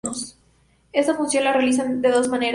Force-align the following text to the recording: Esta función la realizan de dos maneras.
Esta 0.93 1.13
función 1.13 1.43
la 1.43 1.53
realizan 1.53 2.01
de 2.01 2.09
dos 2.09 2.27
maneras. 2.27 2.49